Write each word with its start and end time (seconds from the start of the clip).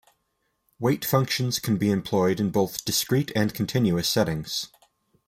Weight 0.79 1.05
functions 1.05 1.59
can 1.59 1.77
be 1.77 1.91
employed 1.91 2.39
in 2.39 2.49
both 2.49 2.83
discrete 2.85 3.31
and 3.35 3.53
continuous 3.53 4.09
settings. 4.09 4.65